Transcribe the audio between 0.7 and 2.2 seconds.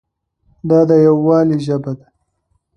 د یووالي ژبه ده.